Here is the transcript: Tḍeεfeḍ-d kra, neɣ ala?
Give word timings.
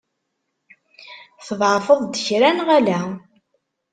Tḍeεfeḍ-d 1.45 2.13
kra, 2.25 2.49
neɣ 2.51 2.69
ala? 2.77 2.99